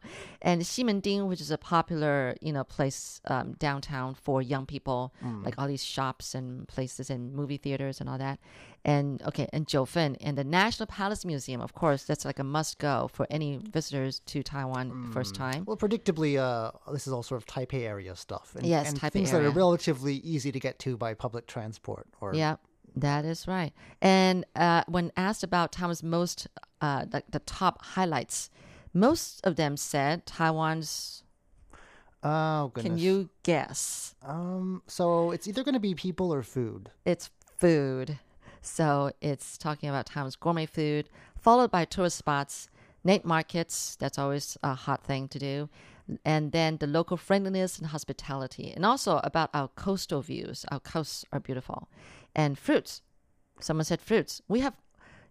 [0.41, 5.43] and Ximending, which is a popular you know place um, downtown for young people, Mm.
[5.43, 8.39] like all these shops and places and movie theaters and all that.
[8.86, 12.78] And okay, and Jiufen and the National Palace Museum, of course, that's like a must
[12.78, 15.38] go for any visitors to Taiwan the first Mm.
[15.38, 15.65] time.
[15.65, 18.56] Well, predictably, uh, this is all sort of Taipei area stuff.
[18.56, 22.08] And, Yes, and Taipei things that are relatively easy to get to by public transport.
[22.21, 22.56] Or Yeah,
[22.95, 23.73] that is right.
[24.01, 26.47] And uh, when asked about Taiwan's most,
[26.81, 28.49] uh, like the top highlights,
[28.93, 31.23] most of them said Taiwan's.
[32.23, 32.91] Oh goodness.
[32.91, 34.15] Can you guess?
[34.25, 34.81] Um.
[34.88, 36.89] So it's either going to be people or food.
[37.05, 38.19] It's food.
[38.62, 41.08] So it's talking about Taiwan's gourmet food,
[41.39, 42.69] followed by tourist spots,
[43.03, 43.95] night markets.
[43.99, 45.69] That's always a hot thing to do.
[46.23, 50.65] And then the local friendliness and hospitality, and also about our coastal views.
[50.71, 51.89] Our coasts are beautiful,
[52.36, 53.02] and fruits.
[53.60, 54.41] Someone said fruits.
[54.48, 54.74] We have,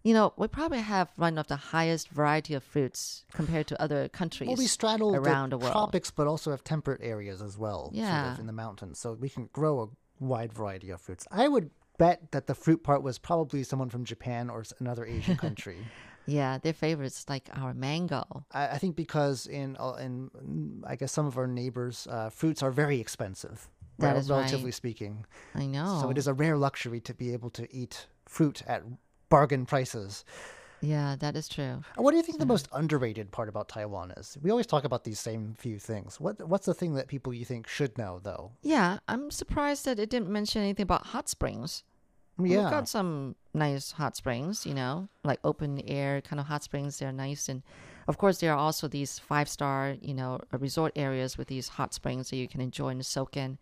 [0.03, 4.09] you know, we probably have one of the highest variety of fruits compared to other
[4.09, 5.73] countries Well, we straddle around the, the, world.
[5.73, 7.85] tropics, but also have temperate areas as well.
[7.85, 8.33] sort Yeah.
[8.33, 9.89] of in the mountains, so we can grow a
[10.25, 11.27] wide variety of fruits.
[11.31, 15.37] I would bet that the fruit part was probably someone from Japan or another Asian
[15.47, 15.77] country.
[16.27, 18.25] Yeah, their favorites like our mango.
[18.51, 20.31] I, I think because in uh, in
[20.87, 24.39] I guess some of our neighbors, uh, fruits are very expensive, That is right.
[24.39, 25.25] relatively speaking.
[25.55, 25.99] I know.
[26.01, 28.83] So it is a rare luxury to be able to eat fruit at
[29.29, 30.25] bargain prices.
[30.81, 31.83] Yeah, that is true.
[31.97, 34.37] What do you think the most underrated part about Taiwan is?
[34.43, 36.21] We always talk about these same few things.
[36.21, 38.53] What what's the thing that people you think should know though?
[38.63, 41.85] Yeah, I'm surprised that it didn't mention anything about hot springs.
[42.39, 42.63] Yeah.
[42.63, 46.99] We've got some nice hot springs, you know, like open air kind of hot springs.
[46.99, 47.49] They're nice.
[47.49, 47.63] And
[48.09, 51.69] of course, there are also these five star, you know, uh, resort areas with these
[51.69, 53.59] hot springs that you can enjoy and soak in.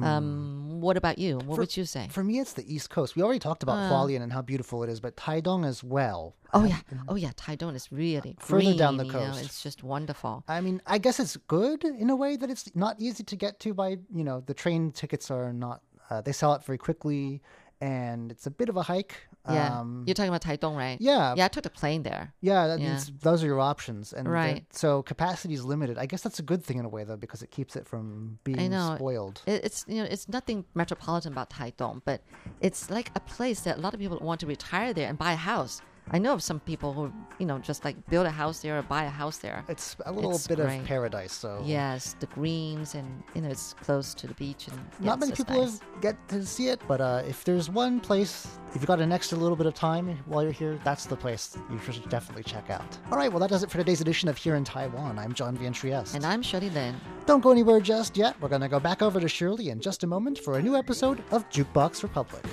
[0.00, 1.38] Um, what about you?
[1.38, 2.04] What would you say?
[2.04, 2.10] Hmm.
[2.10, 3.16] For me, it's the East Coast.
[3.16, 3.90] We already talked about Uh.
[3.90, 6.36] Hualien and how beautiful it is, but Taidong as well.
[6.54, 6.78] Oh, yeah.
[7.08, 7.32] Oh, yeah.
[7.32, 9.44] Taitung is really Further down the green, you know, coast.
[9.44, 10.44] It's just wonderful.
[10.46, 13.58] I mean, I guess it's good in a way that it's not easy to get
[13.60, 17.42] to by, you know, the train tickets are not, uh, they sell out very quickly
[17.80, 19.14] and it's a bit of a hike.
[19.54, 19.80] Yeah.
[19.80, 20.98] Um, You're talking about Taitung, right?
[21.00, 21.34] yeah.
[21.36, 22.34] Yeah, I took the plane there.
[22.40, 22.88] Yeah, that Yeah.
[22.90, 24.12] means those are your options.
[24.12, 24.64] And Right.
[24.72, 25.98] so capacity is limited.
[25.98, 28.38] I guess that's a good thing in a way, though, because it keeps it from
[28.44, 29.42] being spoiled.
[29.46, 32.22] It, it's you know it's nothing metropolitan about Taitung, but
[32.60, 35.32] it's like a place that a lot of people want to retire there and buy
[35.32, 35.80] a house.
[36.10, 38.82] I know of some people who you know just like build a house there or
[38.82, 39.64] buy a house there.
[39.68, 40.80] It's a little It's bit great.
[40.80, 41.62] of paradise, so.
[41.64, 45.64] Yes, the greens and you know it's close to the beach and Not many people
[45.66, 45.80] nice.
[46.00, 49.36] get to see it, but uh, if there's one place, if you've got an extra
[49.38, 52.96] little bit of time while you're here, that's the place you should definitely check out.
[53.10, 55.18] All right, well, that does it for today's edition of Here in Taiwan.
[55.18, 56.14] I'm John Van Trieste.
[56.14, 56.94] And I'm Shirley Lin.
[57.26, 58.34] Don't go anywhere just yet.
[58.40, 60.76] We're going to go back over to Shirley in just a moment for a new
[60.76, 62.44] episode of Jukebox Republic.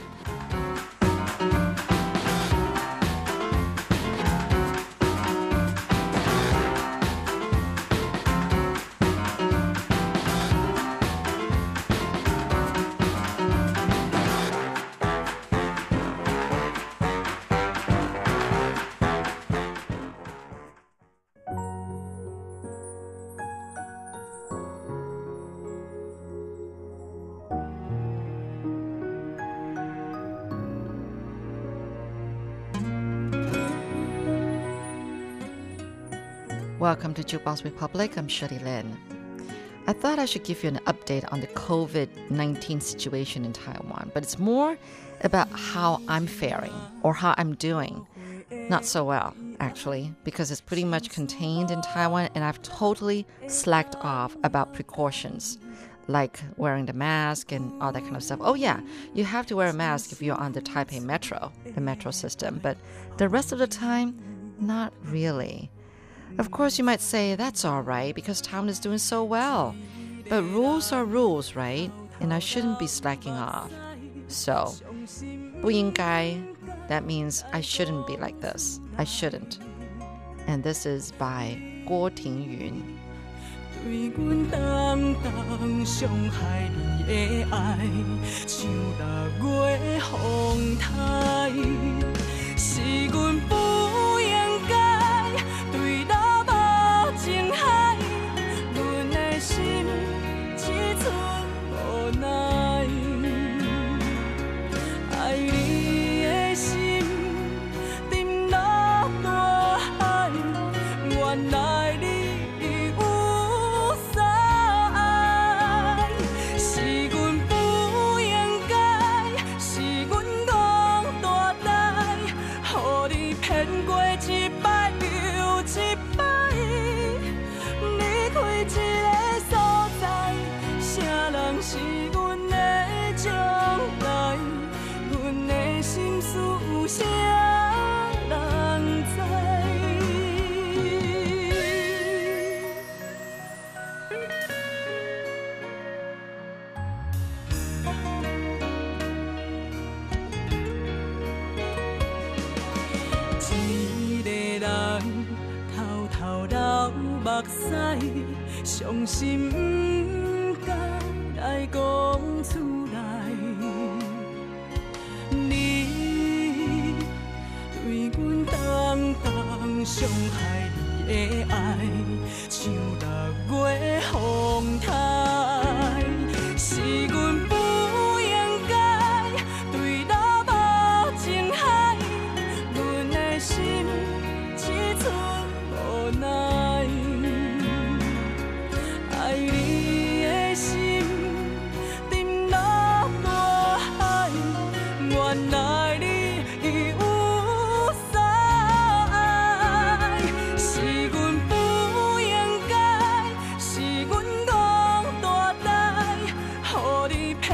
[36.86, 38.15] Welcome to Jukebox Republic.
[38.15, 38.95] I'm Shirley Lin.
[39.88, 44.12] I thought I should give you an update on the COVID 19 situation in Taiwan,
[44.13, 44.78] but it's more
[45.21, 48.06] about how I'm faring or how I'm doing.
[48.69, 53.95] Not so well, actually, because it's pretty much contained in Taiwan and I've totally slacked
[54.02, 55.58] off about precautions
[56.08, 58.41] like wearing the mask and all that kind of stuff.
[58.43, 58.80] Oh, yeah,
[59.15, 62.60] you have to wear a mask if you're on the Taipei Metro, the metro system,
[62.62, 62.78] but
[63.17, 64.15] the rest of the time,
[64.60, 65.71] not really.
[66.38, 69.75] Of course, you might say that's all right because Taiwan is doing so well.
[70.29, 71.90] But rules are rules, right?
[72.20, 73.70] And I shouldn't be slacking off.
[74.29, 74.75] So,
[75.61, 76.37] 不应该,
[76.88, 78.79] that means I shouldn't be like this.
[78.96, 79.59] I shouldn't.
[80.46, 82.83] And this is by Guo Tingyun.
[83.83, 87.79] 对阮重重伤害你的爱，
[88.46, 88.70] 像
[89.40, 91.51] 六月风台，
[92.57, 93.74] 是阮不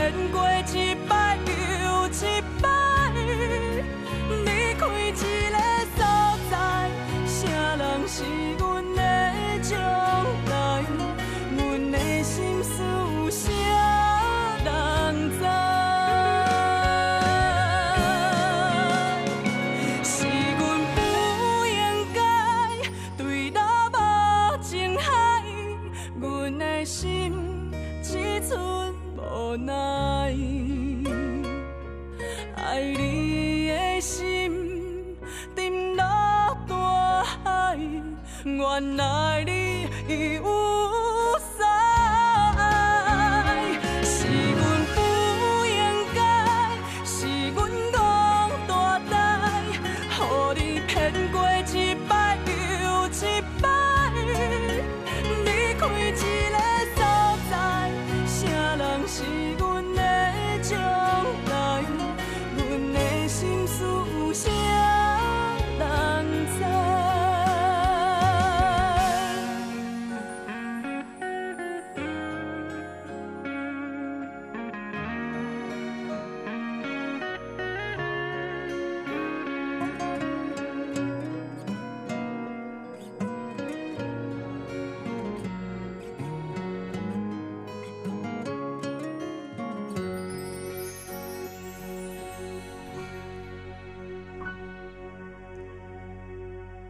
[0.01, 0.41] 骗过
[0.73, 1.30] 一摆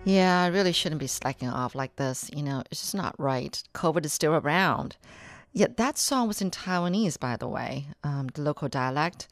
[0.07, 2.29] I really shouldn't be slacking off like this.
[2.33, 3.61] You know, it's just not right.
[3.73, 4.97] COVID is still around.
[5.53, 9.27] Yet that song was in Taiwanese, by the way, um, the local dialect.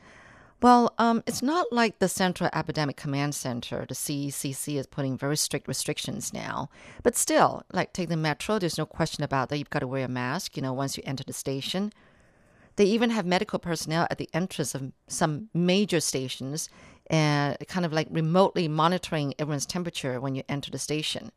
[0.61, 5.37] Well, um, it's not like the Central Epidemic Command Center, the CECC, is putting very
[5.37, 6.69] strict restrictions now.
[7.01, 9.57] But still, like take the metro, there's no question about that.
[9.57, 11.93] You've got to wear a mask, you know, once you enter the station.
[12.75, 16.69] They even have medical personnel at the entrance of some major stations
[17.09, 21.31] and kind of like remotely monitoring everyone's temperature when you enter the station.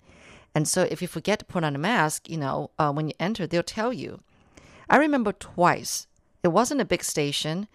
[0.54, 3.14] And so if you forget to put on a mask, you know, uh, when you
[3.18, 4.20] enter, they'll tell you.
[4.88, 6.06] I remember twice.
[6.42, 7.68] It wasn't a big station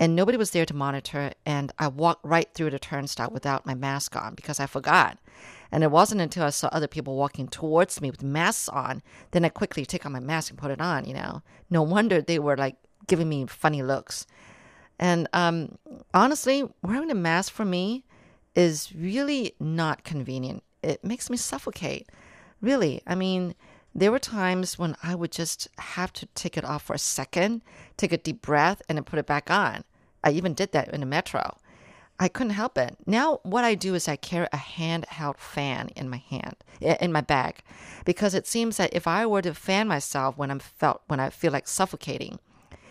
[0.00, 1.32] and nobody was there to monitor.
[1.46, 5.18] And I walked right through the turnstile without my mask on because I forgot.
[5.70, 9.44] And it wasn't until I saw other people walking towards me with masks on, then
[9.44, 11.42] I quickly take off my mask and put it on, you know.
[11.70, 14.26] No wonder they were like giving me funny looks.
[14.98, 15.78] And um,
[16.12, 18.04] honestly, wearing a mask for me
[18.54, 20.62] is really not convenient.
[20.82, 22.08] It makes me suffocate.
[22.60, 23.02] Really.
[23.06, 23.54] I mean,
[23.94, 27.62] there were times when I would just have to take it off for a second,
[27.96, 29.84] take a deep breath, and then put it back on.
[30.22, 31.58] I even did that in the metro.
[32.18, 32.96] I couldn't help it.
[33.06, 37.20] Now, what I do is I carry a handheld fan in my hand, in my
[37.20, 37.56] bag,
[38.04, 41.30] because it seems that if I were to fan myself when I'm felt when I
[41.30, 42.38] feel like suffocating,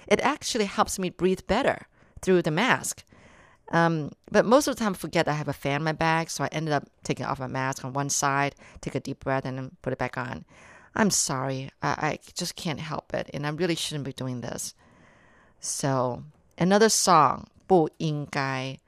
[0.07, 1.87] it actually helps me breathe better
[2.22, 3.04] through the mask.
[3.70, 6.30] Um, but most of the time, I forget I have a fan in my bag,
[6.30, 9.44] so I ended up taking off my mask on one side, take a deep breath,
[9.44, 10.44] and then put it back on.
[10.94, 14.74] I'm sorry, I, I just can't help it, and I really shouldn't be doing this.
[15.60, 16.24] So
[16.56, 18.78] another song, 不应该.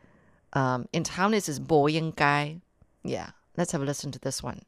[0.53, 2.59] Um, in Taiwanese is 不应该.
[3.05, 4.63] Yeah, let's have a listen to this one.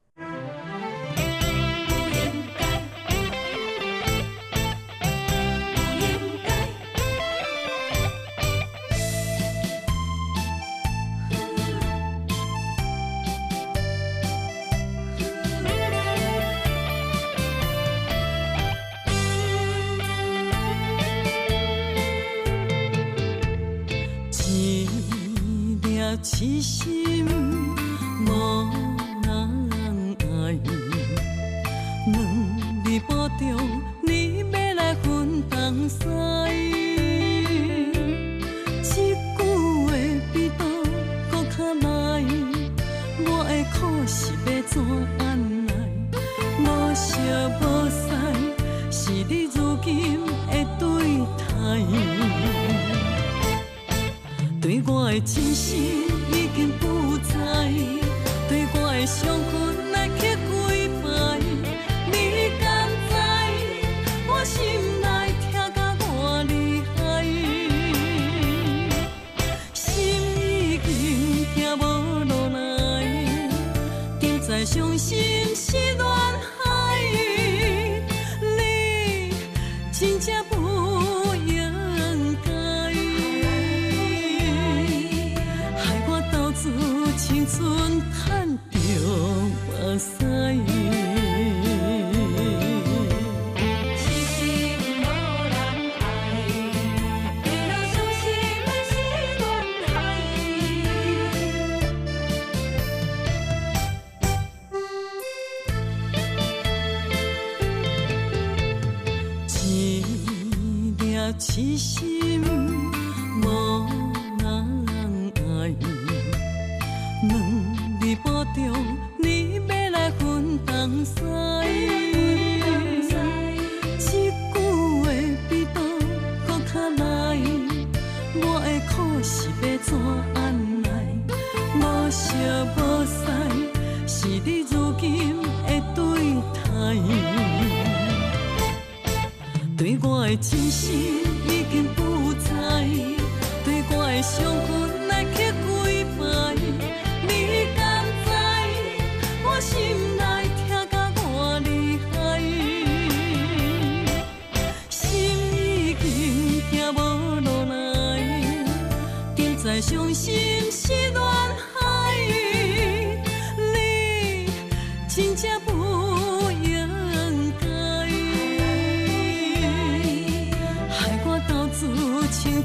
[26.29, 27.25] 痴心
[28.25, 28.29] 无
[29.23, 29.27] 人
[30.19, 30.59] 爱，
[32.05, 32.15] 两
[32.83, 33.09] 日半
[33.39, 33.41] 中
[34.03, 35.95] 你要来分东西，
[38.83, 38.93] 一
[39.37, 39.39] 句
[39.85, 39.87] 话
[40.33, 40.61] 比刀
[41.31, 41.87] 搁较来，
[43.25, 44.75] 我的苦是要怎
[45.19, 45.25] 安
[45.67, 45.71] 来？
[46.59, 46.61] 无
[46.93, 47.07] 惜
[47.61, 47.97] 无使，
[48.91, 49.87] 是你如今
[50.51, 50.83] 的对
[51.37, 51.47] 待，
[54.61, 56.06] 对我的真心。
[59.07, 61.05] 上困来捡几排，
[62.11, 62.13] 你
[62.59, 62.67] 甘
[63.07, 63.11] 知？
[64.27, 64.59] 我心
[65.01, 65.05] 内
[65.49, 66.53] 痛甲我厉
[66.97, 66.99] 害，
[69.73, 69.81] 心
[70.33, 70.77] 已
[71.55, 71.79] 经痛
[72.27, 72.59] 无来，
[74.19, 75.56] 就在伤心。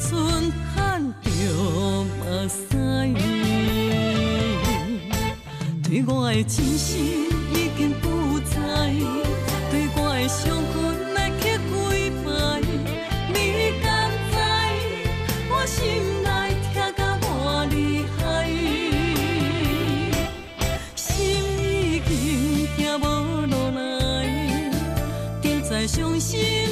[0.01, 1.31] 剩下的眼
[2.71, 3.15] 泪，
[5.83, 8.57] 对我的真心已经不在，
[9.71, 10.41] 对我的伤
[10.73, 10.75] 痕
[11.15, 12.27] 来去龟牌，
[13.29, 13.37] 你
[13.83, 13.87] 敢
[14.31, 14.35] 知
[15.51, 15.79] 我心
[16.23, 16.27] 内
[16.73, 17.31] 痛到我
[17.71, 17.77] 厉
[18.19, 18.21] 害？
[20.97, 21.05] 心
[21.69, 22.11] 已经
[22.77, 23.01] 走无
[23.47, 23.79] 落来，
[25.43, 26.72] 只知伤心。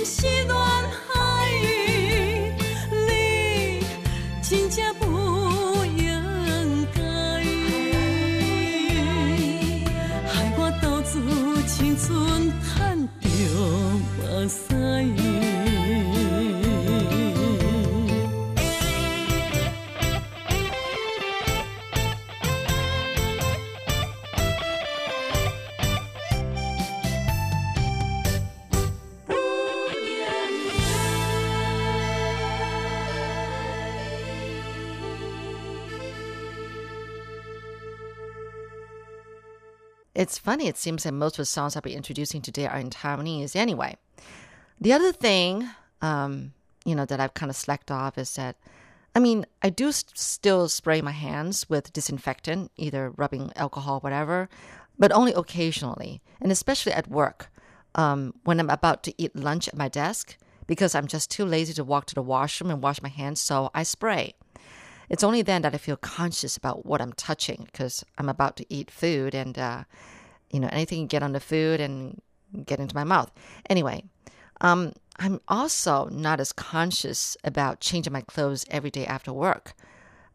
[40.51, 43.55] Funny, it seems that most of the songs I'll be introducing today are in Taiwanese
[43.55, 43.97] anyway.
[44.81, 45.71] The other thing,
[46.03, 48.57] um, you know, that I've kind of slacked off is that,
[49.15, 54.49] I mean, I do st- still spray my hands with disinfectant, either rubbing alcohol, whatever,
[54.99, 57.49] but only occasionally, and especially at work.
[57.95, 60.37] Um, when I'm about to eat lunch at my desk,
[60.67, 63.71] because I'm just too lazy to walk to the washroom and wash my hands, so
[63.73, 64.35] I spray.
[65.09, 68.67] It's only then that I feel conscious about what I'm touching because I'm about to
[68.69, 69.85] eat food and, uh,
[70.51, 72.21] you know, anything get on the food and
[72.65, 73.31] get into my mouth.
[73.69, 74.05] Anyway,
[74.61, 79.75] um, I'm also not as conscious about changing my clothes every day after work.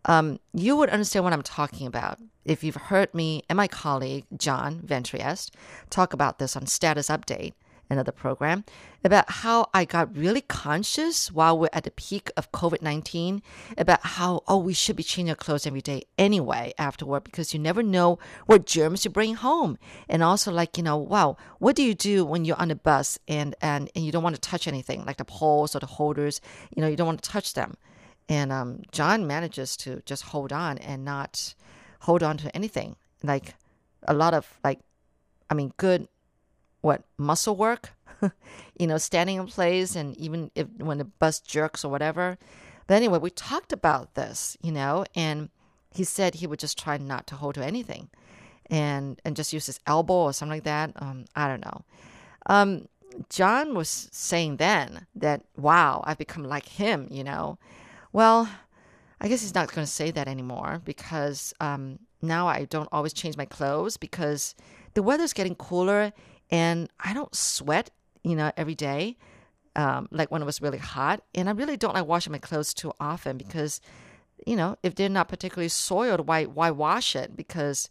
[0.05, 4.25] Um, you would understand what I'm talking about if you've heard me and my colleague,
[4.37, 5.55] John Van Trieste,
[5.89, 7.53] talk about this on Status Update
[7.89, 8.63] another program
[9.03, 13.41] about how I got really conscious while we're at the peak of COVID 19
[13.77, 17.59] about how, oh, we should be changing our clothes every day anyway afterward because you
[17.59, 19.77] never know what germs you bring home.
[20.09, 23.19] And also, like, you know, wow, what do you do when you're on the bus
[23.27, 26.41] and, and, and you don't want to touch anything, like the poles or the holders?
[26.75, 27.75] You know, you don't want to touch them.
[28.27, 31.53] And um, John manages to just hold on and not
[32.01, 32.95] hold on to anything.
[33.23, 33.53] Like
[34.07, 34.79] a lot of, like,
[35.49, 36.07] I mean, good
[36.85, 37.93] what muscle work,
[38.79, 42.37] you know, standing in place, and even if when the bus jerks or whatever.
[42.85, 45.49] But anyway, we talked about this, you know, and
[45.89, 48.09] he said he would just try not to hold to anything,
[48.69, 50.91] and and just use his elbow or something like that.
[50.97, 51.81] Um, I don't know.
[52.45, 52.87] Um,
[53.29, 57.57] John was saying then that wow, I've become like him, you know.
[58.13, 58.47] Well,
[59.19, 63.11] I guess he's not going to say that anymore because um, now I don't always
[63.11, 64.53] change my clothes because
[64.93, 66.13] the weather's getting cooler
[66.51, 67.91] and I don't sweat,
[68.23, 69.17] you know, every day,
[69.75, 71.21] um, like when it was really hot.
[71.33, 73.81] And I really don't like washing my clothes too often because,
[74.45, 77.35] you know, if they're not particularly soiled, why why wash it?
[77.35, 77.89] Because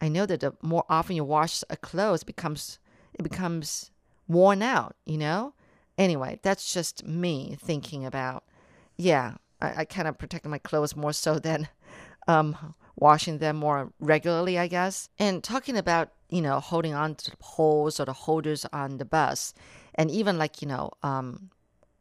[0.00, 2.78] I know that the more often you wash a clothes, it becomes
[3.14, 3.90] it becomes
[4.28, 4.96] worn out.
[5.04, 5.54] You know.
[5.98, 8.44] Anyway, that's just me thinking about.
[8.96, 11.68] Yeah, I, I kind of protect my clothes more so than
[12.26, 15.10] um, washing them more regularly, I guess.
[15.18, 19.04] And talking about, you know, holding on to the poles or the holders on the
[19.04, 19.54] bus,
[19.94, 21.50] and even like, you know, um,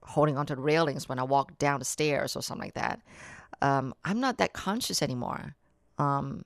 [0.04, 3.02] holding onto the railings when I walk down the stairs or something like that.
[3.62, 5.56] Um, I'm not that conscious anymore.
[5.98, 6.46] Um,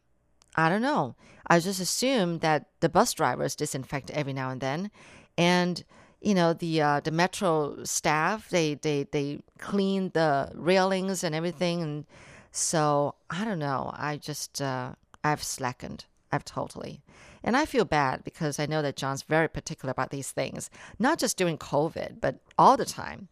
[0.55, 1.15] I don't know.
[1.47, 4.91] I just assume that the bus drivers disinfect every now and then,
[5.37, 5.83] and
[6.21, 11.81] you know the uh, the metro staff they they they clean the railings and everything
[11.81, 12.05] and
[12.53, 13.91] so I don't know.
[13.97, 16.05] I just, uh, I've slackened.
[16.31, 17.01] I've totally.
[17.43, 21.19] And I feel bad because I know that John's very particular about these things, not
[21.19, 23.27] just during COVID, but all the time.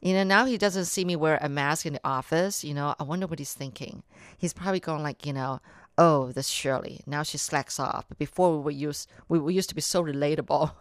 [0.00, 2.62] You know, now he doesn't see me wear a mask in the office.
[2.62, 4.02] You know, I wonder what he's thinking.
[4.36, 5.60] He's probably going like, you know,
[5.96, 7.00] oh, this Shirley.
[7.06, 8.04] Now she slacks off.
[8.08, 10.72] But before we were used, we, we used to be so relatable.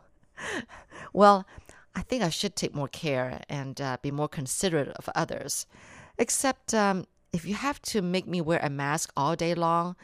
[1.13, 1.47] well,
[1.95, 5.67] I think I should take more care and uh, be more considerate of others.
[6.17, 9.95] Except um, if you have to make me wear a mask all day long,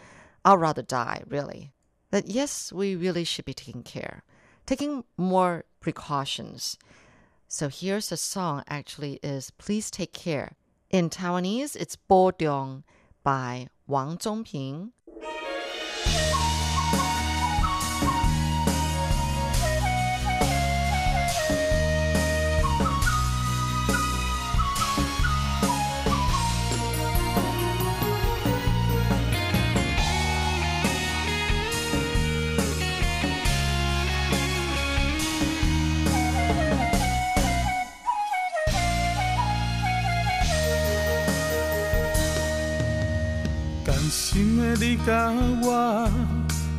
[0.45, 1.73] I'll rather die, really.
[2.11, 4.23] But yes, we really should be taking care,
[4.65, 6.77] taking more precautions.
[7.47, 10.53] So here's a song actually is Please Take Care.
[10.89, 12.83] In Taiwanese, it's Bo Dong
[13.23, 14.91] by Wang Zhongping.
[45.05, 45.31] 甲
[45.63, 46.09] 我，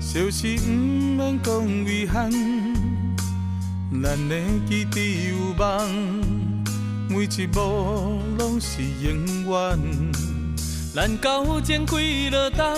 [0.00, 2.30] 小事不免讲遗憾。
[4.02, 4.36] 咱的
[4.68, 6.22] 基地有梦，
[7.08, 9.78] 每一步拢是永远。
[10.94, 11.96] 咱交前开
[12.30, 12.76] 了灯，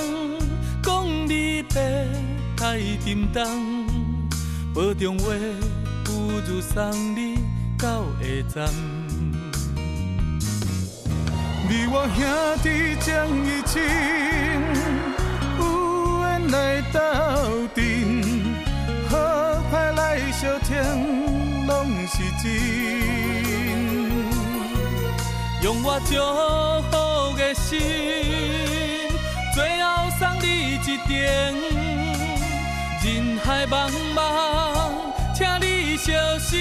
[0.83, 2.07] 讲你别
[2.57, 3.87] 太沉重，
[4.75, 5.35] 保重话
[6.05, 6.13] 不
[6.47, 7.39] 如送你
[7.79, 8.73] 到下站。
[11.69, 12.21] 你我兄
[12.63, 12.69] 弟
[13.01, 13.07] 将
[13.47, 14.32] 一情，有缘
[16.53, 17.01] 来斗
[17.75, 17.83] 阵，
[19.09, 19.17] 好
[19.73, 22.45] 歹来相听，拢是真。
[25.63, 26.13] 用我祝
[26.91, 26.93] 福
[27.39, 27.81] 的心，
[29.55, 31.09] 最后送你一程。
[33.03, 34.21] 人海茫茫，
[35.35, 36.61] 请你小心。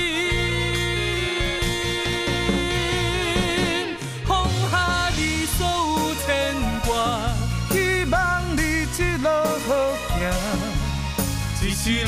[11.84, 12.06] 世人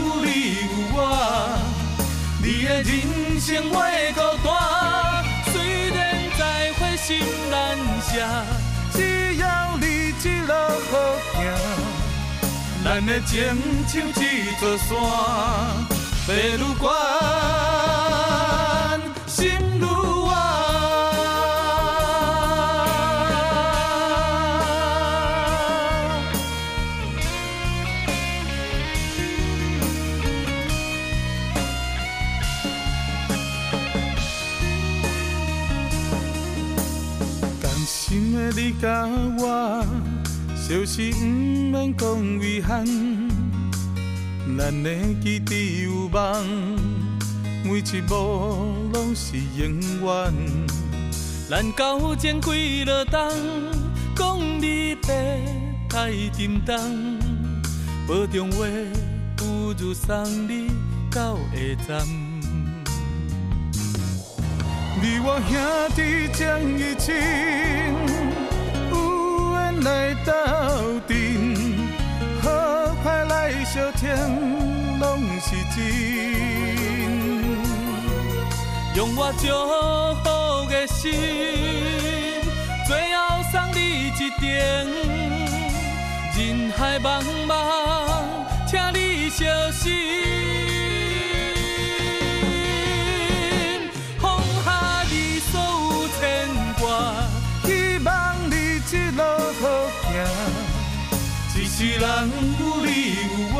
[0.00, 0.98] 有你有我，
[2.42, 2.90] 你的人
[3.40, 4.48] 生我会孤单。
[5.52, 5.54] 虽
[5.90, 5.96] 然
[6.36, 6.42] 再
[6.72, 7.54] 会心难
[8.02, 8.10] 舍，
[8.92, 9.44] 只要
[9.78, 9.86] 你
[10.20, 10.52] 一路
[10.90, 10.92] 好
[11.32, 11.38] 行，
[12.82, 13.32] 咱的情
[13.86, 14.20] 像一
[14.58, 14.90] 座山，
[16.26, 16.82] 爬愈悬，
[38.84, 39.08] 甲
[39.38, 39.82] 我，
[40.54, 42.84] 小事不免讲遗憾，
[44.58, 44.90] 咱的
[45.22, 46.76] 基地有梦，
[47.64, 48.14] 每一步
[48.92, 50.34] 拢是永远。
[51.48, 53.30] 咱交前几落冬，
[54.14, 55.40] 讲你白
[55.88, 57.18] 太沉重，
[58.06, 58.66] 保重话
[59.34, 60.70] 不如送你
[61.10, 62.06] 到下站。
[65.00, 65.56] 你我兄
[65.96, 66.44] 弟情，
[66.78, 68.03] 有缘
[69.84, 70.32] 来斗
[71.06, 71.14] 阵，
[72.42, 72.48] 好
[73.04, 74.08] 歹来相听，
[74.98, 75.84] 拢是真。
[78.94, 79.46] 用我祝
[80.22, 80.26] 福
[80.70, 81.12] 的心，
[82.86, 83.78] 最后送你
[84.08, 84.42] 一程。
[86.36, 87.52] 人海茫茫，
[88.66, 90.63] 请你小心。
[101.74, 102.06] 一世人
[102.60, 103.20] 有你有
[103.52, 103.58] 我，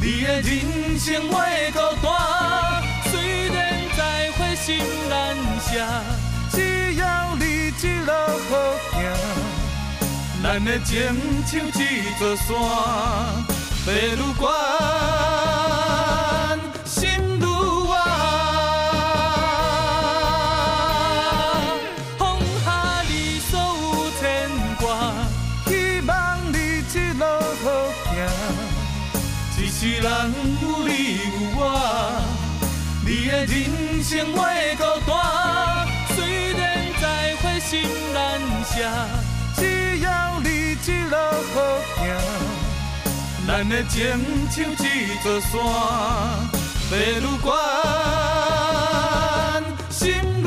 [0.00, 0.50] 你的人
[0.98, 2.08] 生我会孤单。
[3.10, 3.12] 虽
[3.48, 3.60] 然
[3.94, 4.00] 再
[4.32, 5.12] 会心难
[5.60, 5.70] 舍，
[6.50, 6.56] 只
[6.94, 7.02] 要
[7.36, 8.10] 你一路
[8.48, 8.52] 好
[8.90, 8.96] 行，
[10.42, 10.90] 咱的情
[11.44, 11.70] 像一
[12.18, 12.48] 座山，
[13.84, 14.42] 爬愈悬，
[30.02, 30.10] 人
[30.60, 31.24] 有你有
[31.54, 31.60] 我，
[33.06, 35.10] 你的人生我会孤单。
[36.16, 36.18] 虽
[36.54, 36.60] 然
[37.00, 37.04] 再
[37.36, 37.70] 会心
[38.12, 38.18] 难
[38.64, 38.74] 舍，
[39.54, 39.60] 只
[40.00, 40.06] 要
[40.40, 41.14] 你一路
[41.54, 41.56] 好
[41.98, 42.02] 行，
[43.46, 43.94] 咱的情
[44.50, 44.74] 像一
[45.22, 45.50] 座山，
[46.90, 47.22] 爬愈
[49.88, 50.02] 悬，心
[50.42, 50.44] 愈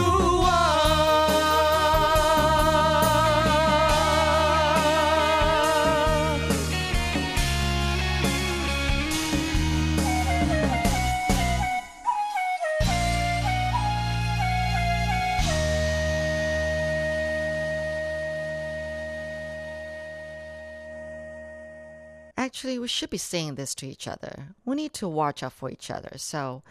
[22.64, 24.54] Actually, we should be saying this to each other.
[24.64, 26.12] We need to watch out for each other.
[26.16, 26.62] So,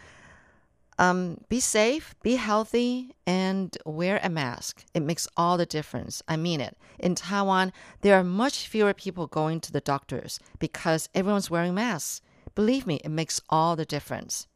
[0.97, 4.83] um, be safe, be healthy, and wear a mask.
[4.95, 6.23] It makes all the difference.
[6.27, 6.75] I mean it.
[6.97, 7.71] In Taiwan,
[8.01, 12.21] there are much fewer people going to the doctors because everyone's wearing masks.
[12.55, 14.47] Believe me, it makes all the difference.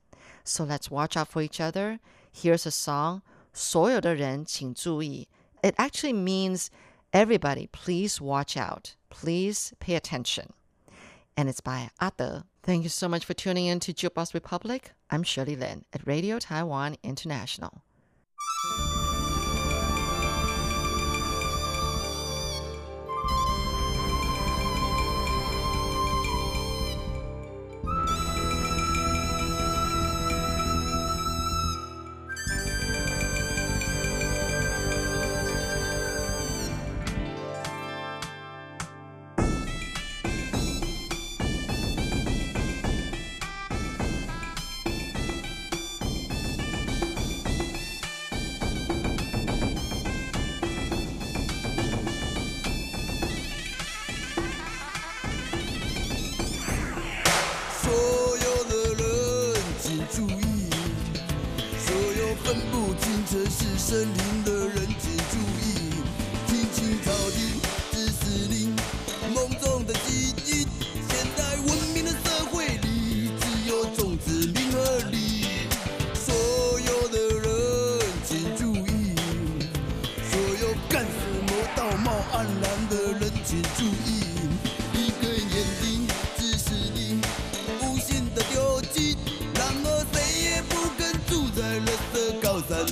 [0.44, 2.00] So let's watch out for each other.
[2.32, 3.22] Here's a song,
[3.54, 5.28] 所有的人请注意.
[5.62, 6.70] It actually means
[7.12, 8.96] everybody, please watch out.
[9.12, 10.48] Please pay attention
[11.39, 12.43] and it's by Ate.
[12.64, 14.91] Thank you so much for tuning in to Jukebox Republic.
[15.09, 17.84] I'm Shirley Lin at Radio Taiwan International.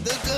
[0.05, 0.36] the good.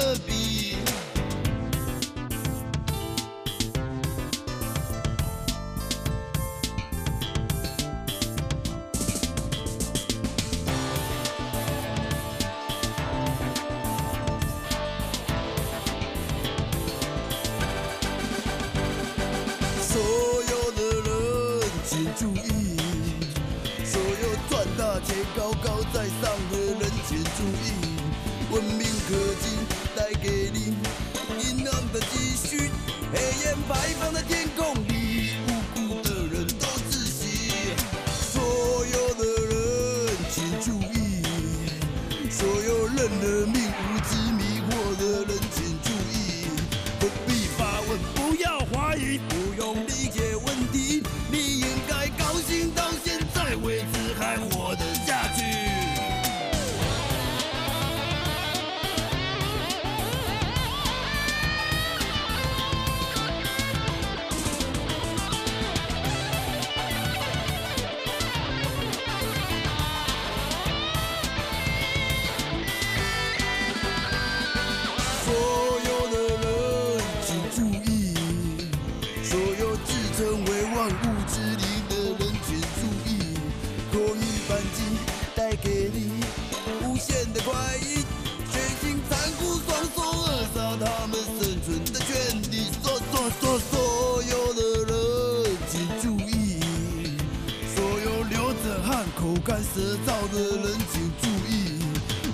[100.33, 101.79] 的人请注意，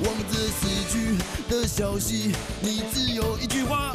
[0.05, 1.17] 望着死去
[1.49, 3.95] 的消息，你只有一句话。